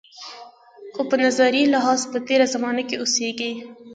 خو 0.93 1.01
په 1.09 1.15
نظري 1.23 1.61
لحاظ 1.73 2.01
په 2.11 2.17
تېره 2.27 2.45
زمانه 2.53 2.81
کې 2.87 2.95
اوسېږي. 3.01 3.51